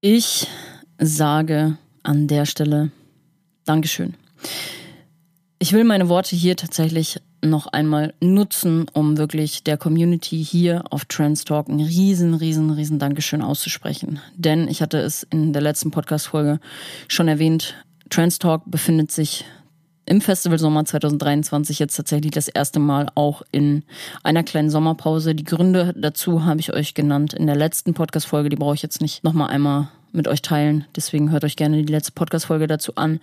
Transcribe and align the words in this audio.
Ich 0.00 0.46
sage 1.00 1.76
an 2.04 2.28
der 2.28 2.46
Stelle 2.46 2.92
Dankeschön. 3.64 4.14
Ich 5.58 5.72
will 5.72 5.82
meine 5.82 6.08
Worte 6.08 6.36
hier 6.36 6.54
tatsächlich 6.54 7.20
noch 7.44 7.66
einmal 7.66 8.14
nutzen, 8.20 8.86
um 8.92 9.16
wirklich 9.16 9.64
der 9.64 9.76
Community 9.76 10.44
hier 10.44 10.84
auf 10.90 11.04
Trans 11.06 11.44
Talk 11.44 11.68
ein 11.68 11.80
riesen, 11.80 12.34
riesen, 12.34 12.70
riesen 12.70 13.00
Dankeschön 13.00 13.42
auszusprechen. 13.42 14.20
Denn 14.36 14.68
ich 14.68 14.82
hatte 14.82 14.98
es 14.98 15.24
in 15.30 15.52
der 15.52 15.62
letzten 15.62 15.90
Podcast-Folge 15.90 16.60
schon 17.08 17.26
erwähnt, 17.26 17.74
Trans 18.08 18.38
Talk 18.38 18.62
befindet 18.66 19.10
sich 19.10 19.44
im 20.08 20.20
Festival 20.22 20.58
Sommer 20.58 20.84
2023 20.84 21.78
jetzt 21.78 21.96
tatsächlich 21.96 22.32
das 22.32 22.48
erste 22.48 22.80
Mal 22.80 23.08
auch 23.14 23.42
in 23.52 23.84
einer 24.22 24.42
kleinen 24.42 24.70
Sommerpause. 24.70 25.34
Die 25.34 25.44
Gründe 25.44 25.94
dazu 25.96 26.44
habe 26.44 26.60
ich 26.60 26.72
euch 26.72 26.94
genannt 26.94 27.34
in 27.34 27.46
der 27.46 27.56
letzten 27.56 27.92
Podcast-Folge. 27.92 28.48
Die 28.48 28.56
brauche 28.56 28.74
ich 28.74 28.82
jetzt 28.82 29.02
nicht 29.02 29.22
nochmal 29.22 29.50
einmal 29.50 29.88
mit 30.12 30.26
euch 30.26 30.40
teilen. 30.40 30.86
Deswegen 30.96 31.30
hört 31.30 31.44
euch 31.44 31.56
gerne 31.56 31.82
die 31.82 31.92
letzte 31.92 32.12
Podcast-Folge 32.12 32.66
dazu 32.66 32.94
an. 32.96 33.20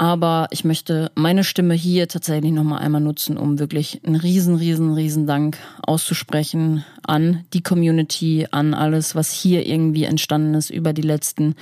Aber 0.00 0.46
ich 0.52 0.64
möchte 0.64 1.10
meine 1.16 1.42
Stimme 1.42 1.74
hier 1.74 2.06
tatsächlich 2.06 2.52
nochmal 2.52 2.78
einmal 2.78 3.00
nutzen, 3.00 3.36
um 3.36 3.58
wirklich 3.58 4.00
einen 4.06 4.14
riesen, 4.14 4.54
riesen, 4.54 4.94
riesen 4.94 5.26
Dank 5.26 5.58
auszusprechen 5.82 6.84
an 7.02 7.44
die 7.52 7.62
Community, 7.62 8.46
an 8.52 8.74
alles, 8.74 9.16
was 9.16 9.32
hier 9.32 9.66
irgendwie 9.66 10.04
entstanden 10.04 10.54
ist 10.54 10.70
über 10.70 10.92
die 10.92 11.02
letzten 11.02 11.56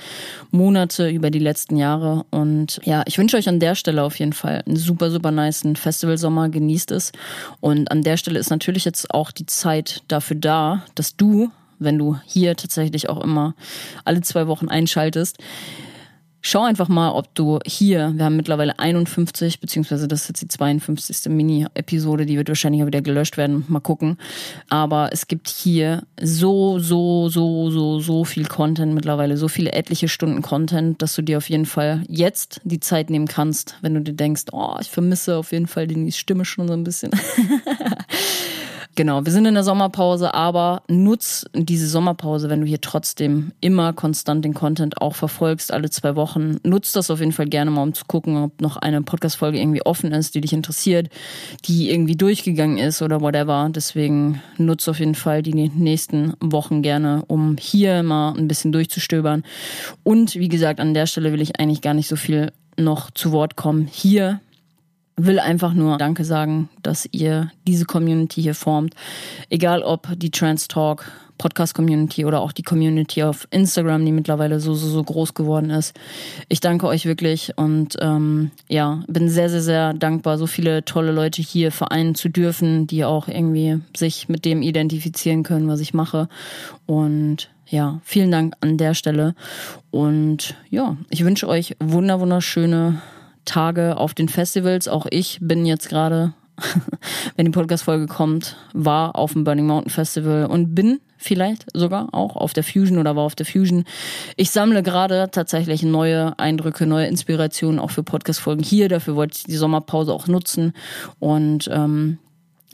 Monate, 0.51 1.09
über 1.09 1.31
die 1.31 1.39
letzten 1.39 1.77
Jahre. 1.77 2.25
Und 2.29 2.79
ja, 2.83 3.03
ich 3.07 3.17
wünsche 3.17 3.37
euch 3.37 3.49
an 3.49 3.59
der 3.59 3.73
Stelle 3.73 4.03
auf 4.03 4.19
jeden 4.19 4.33
Fall 4.33 4.63
einen 4.67 4.75
super, 4.75 5.09
super 5.09 5.31
nice 5.31 5.63
Festivalsommer. 5.73 6.49
Genießt 6.49 6.91
es. 6.91 7.13
Und 7.59 7.91
an 7.91 8.03
der 8.03 8.17
Stelle 8.17 8.37
ist 8.37 8.51
natürlich 8.51 8.85
jetzt 8.85 9.11
auch 9.11 9.31
die 9.31 9.47
Zeit 9.47 10.03
dafür 10.07 10.37
da, 10.37 10.83
dass 10.93 11.17
du 11.17 11.49
wenn 11.79 11.99
du 11.99 12.17
hier 12.25 12.55
tatsächlich 12.55 13.07
auch 13.07 13.23
immer 13.23 13.53
alle 14.03 14.21
zwei 14.21 14.47
Wochen 14.47 14.67
einschaltest, 14.67 15.37
Schau 16.49 16.63
einfach 16.63 16.87
mal, 16.87 17.11
ob 17.11 17.35
du 17.35 17.59
hier, 17.65 18.13
wir 18.15 18.23
haben 18.23 18.37
mittlerweile 18.37 18.79
51, 18.79 19.59
beziehungsweise 19.59 20.07
das 20.07 20.21
ist 20.21 20.27
jetzt 20.29 20.41
die 20.43 20.47
52. 20.47 21.29
Mini-Episode, 21.29 22.25
die 22.25 22.37
wird 22.37 22.47
wahrscheinlich 22.47 22.83
auch 22.83 22.87
wieder 22.87 23.01
gelöscht 23.01 23.35
werden, 23.35 23.65
mal 23.67 23.81
gucken. 23.81 24.17
Aber 24.69 25.09
es 25.11 25.27
gibt 25.27 25.49
hier 25.49 26.03
so, 26.21 26.79
so, 26.79 27.27
so, 27.27 27.69
so, 27.69 27.99
so 27.99 28.23
viel 28.23 28.45
Content 28.45 28.93
mittlerweile, 28.93 29.35
so 29.35 29.49
viele 29.49 29.73
etliche 29.73 30.07
Stunden 30.07 30.41
Content, 30.41 31.01
dass 31.01 31.15
du 31.15 31.21
dir 31.21 31.39
auf 31.39 31.49
jeden 31.49 31.65
Fall 31.65 32.05
jetzt 32.07 32.61
die 32.63 32.79
Zeit 32.79 33.09
nehmen 33.09 33.27
kannst, 33.27 33.75
wenn 33.81 33.95
du 33.95 33.99
dir 33.99 34.13
denkst, 34.13 34.43
oh, 34.53 34.77
ich 34.79 34.89
vermisse 34.89 35.35
auf 35.35 35.51
jeden 35.51 35.67
Fall 35.67 35.85
die 35.85 36.13
Stimme 36.13 36.45
schon 36.45 36.69
so 36.69 36.73
ein 36.75 36.85
bisschen. 36.85 37.11
Genau, 38.97 39.23
wir 39.23 39.31
sind 39.31 39.45
in 39.45 39.53
der 39.53 39.63
Sommerpause, 39.63 40.33
aber 40.33 40.81
nutz 40.87 41.45
diese 41.53 41.87
Sommerpause, 41.87 42.49
wenn 42.49 42.61
du 42.61 42.65
hier 42.65 42.81
trotzdem 42.81 43.51
immer 43.61 43.93
konstant 43.93 44.43
den 44.43 44.55
Content 44.55 44.99
auch 44.99 45.13
verfolgst, 45.13 45.71
alle 45.71 45.91
zwei 45.91 46.15
Wochen. 46.15 46.57
Nutz 46.63 46.93
das 46.93 47.11
auf 47.11 47.19
jeden 47.19 47.31
Fall 47.31 47.45
gerne 47.45 47.69
mal, 47.69 47.83
um 47.83 47.93
zu 47.93 48.05
gucken, 48.05 48.37
ob 48.37 48.59
noch 48.59 48.75
eine 48.75 49.03
Podcast-Folge 49.03 49.59
irgendwie 49.59 49.85
offen 49.85 50.11
ist, 50.13 50.33
die 50.33 50.41
dich 50.41 50.51
interessiert, 50.51 51.09
die 51.65 51.91
irgendwie 51.91 52.15
durchgegangen 52.15 52.79
ist 52.79 53.03
oder 53.03 53.21
whatever. 53.21 53.69
Deswegen 53.69 54.41
nutz 54.57 54.87
auf 54.87 54.97
jeden 54.97 55.13
Fall 55.13 55.43
die 55.43 55.53
nächsten 55.53 56.33
Wochen 56.39 56.81
gerne, 56.81 57.23
um 57.27 57.55
hier 57.59 58.01
mal 58.01 58.33
ein 58.35 58.47
bisschen 58.47 58.71
durchzustöbern. 58.71 59.43
Und 60.01 60.33
wie 60.33 60.49
gesagt, 60.49 60.79
an 60.79 60.95
der 60.95 61.05
Stelle 61.05 61.31
will 61.33 61.41
ich 61.41 61.59
eigentlich 61.59 61.81
gar 61.81 61.93
nicht 61.93 62.07
so 62.07 62.15
viel 62.15 62.51
noch 62.77 63.11
zu 63.11 63.31
Wort 63.31 63.55
kommen. 63.55 63.87
Hier 63.91 64.39
will 65.17 65.39
einfach 65.39 65.73
nur 65.73 65.97
Danke 65.97 66.23
sagen, 66.23 66.69
dass 66.83 67.09
ihr 67.11 67.51
diese 67.67 67.85
Community 67.85 68.41
hier 68.41 68.55
formt. 68.55 68.93
Egal 69.49 69.81
ob 69.81 70.07
die 70.15 70.31
Trans 70.31 70.67
Talk 70.67 71.11
Podcast 71.37 71.75
Community 71.75 72.25
oder 72.25 72.41
auch 72.41 72.51
die 72.51 72.63
Community 72.63 73.23
auf 73.23 73.47
Instagram, 73.51 74.05
die 74.05 74.11
mittlerweile 74.11 74.59
so, 74.59 74.73
so, 74.73 74.87
so 74.87 75.03
groß 75.03 75.33
geworden 75.33 75.69
ist. 75.69 75.97
Ich 76.49 76.59
danke 76.59 76.87
euch 76.87 77.05
wirklich 77.05 77.53
und 77.57 77.95
ähm, 77.99 78.51
ja, 78.69 79.03
bin 79.07 79.29
sehr, 79.29 79.49
sehr, 79.49 79.61
sehr 79.61 79.93
dankbar, 79.93 80.37
so 80.37 80.47
viele 80.47 80.83
tolle 80.83 81.11
Leute 81.11 81.41
hier 81.41 81.71
vereinen 81.71 82.15
zu 82.15 82.29
dürfen, 82.29 82.87
die 82.87 83.05
auch 83.05 83.27
irgendwie 83.27 83.79
sich 83.95 84.29
mit 84.29 84.45
dem 84.45 84.61
identifizieren 84.61 85.43
können, 85.43 85.67
was 85.67 85.79
ich 85.79 85.93
mache. 85.93 86.27
Und 86.85 87.49
ja, 87.67 87.99
vielen 88.03 88.31
Dank 88.31 88.55
an 88.61 88.77
der 88.77 88.93
Stelle. 88.93 89.35
Und 89.91 90.55
ja, 90.69 90.97
ich 91.09 91.23
wünsche 91.23 91.47
euch 91.47 91.75
wunder, 91.79 92.19
wunderschöne 92.19 93.01
Tage 93.47 93.97
auf 93.97 94.13
den 94.13 94.29
Festivals. 94.29 94.87
Auch 94.87 95.07
ich 95.09 95.39
bin 95.41 95.65
jetzt 95.65 95.89
gerade, 95.89 96.33
wenn 97.35 97.45
die 97.45 97.51
Podcast-Folge 97.51 98.05
kommt, 98.05 98.55
war 98.73 99.15
auf 99.15 99.33
dem 99.33 99.43
Burning 99.43 99.65
Mountain 99.65 99.89
Festival 99.89 100.45
und 100.45 100.75
bin 100.75 100.99
vielleicht 101.17 101.65
sogar 101.73 102.13
auch 102.13 102.35
auf 102.35 102.53
der 102.53 102.63
Fusion 102.63 102.99
oder 102.99 103.15
war 103.15 103.23
auf 103.23 103.35
der 103.35 103.45
Fusion. 103.45 103.85
Ich 104.35 104.51
sammle 104.51 104.83
gerade 104.83 105.29
tatsächlich 105.31 105.81
neue 105.81 106.37
Eindrücke, 106.37 106.85
neue 106.85 107.07
Inspirationen 107.07 107.79
auch 107.79 107.91
für 107.91 108.03
Podcast-Folgen 108.03 108.63
hier. 108.63 108.89
Dafür 108.89 109.15
wollte 109.15 109.37
ich 109.37 109.43
die 109.45 109.57
Sommerpause 109.57 110.13
auch 110.13 110.27
nutzen. 110.27 110.73
Und 111.19 111.69
ähm, 111.73 112.19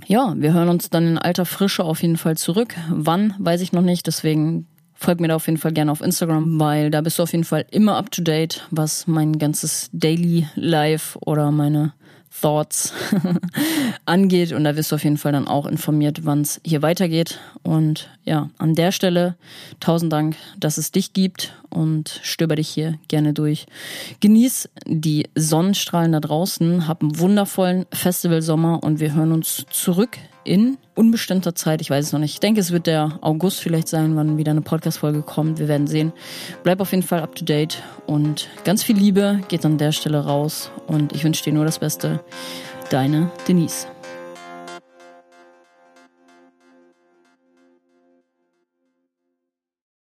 ja, 0.07 0.33
wir 0.37 0.53
hören 0.53 0.69
uns 0.69 0.89
dann 0.89 1.07
in 1.07 1.17
alter 1.17 1.45
Frische 1.45 1.83
auf 1.85 2.01
jeden 2.01 2.17
Fall 2.17 2.35
zurück. 2.35 2.75
Wann, 2.89 3.35
weiß 3.39 3.61
ich 3.61 3.71
noch 3.71 3.81
nicht. 3.81 4.07
Deswegen 4.07 4.67
Folg 5.03 5.19
mir 5.19 5.27
da 5.27 5.35
auf 5.35 5.47
jeden 5.47 5.57
Fall 5.57 5.73
gerne 5.73 5.91
auf 5.91 5.99
Instagram, 5.99 6.61
weil 6.61 6.89
da 6.89 7.01
bist 7.01 7.19
du 7.19 7.23
auf 7.23 7.33
jeden 7.33 7.43
Fall 7.43 7.65
immer 7.71 7.97
up 7.97 8.09
to 8.09 8.21
date, 8.21 8.65
was 8.71 9.05
mein 9.05 9.37
ganzes 9.37 9.89
Daily 9.91 10.47
Life 10.55 11.19
oder 11.25 11.51
meine 11.51 11.91
Thoughts 12.39 12.93
angeht. 14.05 14.53
Und 14.53 14.63
da 14.63 14.77
wirst 14.77 14.93
du 14.93 14.95
auf 14.95 15.03
jeden 15.03 15.17
Fall 15.17 15.33
dann 15.33 15.45
auch 15.45 15.65
informiert, 15.65 16.23
wann 16.23 16.39
es 16.39 16.61
hier 16.63 16.81
weitergeht. 16.81 17.41
Und 17.63 18.09
ja, 18.23 18.49
an 18.57 18.75
der 18.75 18.93
Stelle 18.93 19.35
tausend 19.81 20.13
Dank, 20.13 20.37
dass 20.57 20.77
es 20.77 20.93
dich 20.93 21.11
gibt 21.11 21.53
und 21.69 22.21
stöber 22.23 22.55
dich 22.55 22.69
hier 22.69 22.97
gerne 23.09 23.33
durch. 23.33 23.65
Genieß 24.21 24.69
die 24.85 25.27
Sonnenstrahlen 25.35 26.13
da 26.13 26.21
draußen, 26.21 26.87
hab 26.87 27.01
einen 27.01 27.19
wundervollen 27.19 27.87
Festivalsommer 27.91 28.81
und 28.81 29.01
wir 29.01 29.13
hören 29.13 29.33
uns 29.33 29.65
zurück 29.69 30.17
in 30.43 30.77
unbestimmter 30.95 31.55
Zeit. 31.55 31.81
Ich 31.81 31.89
weiß 31.89 32.05
es 32.05 32.11
noch 32.11 32.19
nicht. 32.19 32.33
Ich 32.33 32.39
denke, 32.39 32.59
es 32.59 32.71
wird 32.71 32.87
der 32.87 33.17
August 33.21 33.59
vielleicht 33.59 33.87
sein, 33.87 34.15
wann 34.15 34.37
wieder 34.37 34.51
eine 34.51 34.61
Podcast-Folge 34.61 35.21
kommt. 35.21 35.59
Wir 35.59 35.67
werden 35.67 35.87
sehen. 35.87 36.13
Bleib 36.63 36.79
auf 36.79 36.91
jeden 36.91 37.03
Fall 37.03 37.21
up 37.21 37.35
to 37.35 37.45
date 37.45 37.81
und 38.05 38.49
ganz 38.63 38.83
viel 38.83 38.97
Liebe 38.97 39.39
geht 39.47 39.65
an 39.65 39.77
der 39.77 39.91
Stelle 39.91 40.23
raus. 40.23 40.71
Und 40.87 41.13
ich 41.13 41.23
wünsche 41.23 41.43
dir 41.43 41.53
nur 41.53 41.65
das 41.65 41.79
Beste. 41.79 42.19
Deine 42.89 43.31
Denise. 43.47 43.87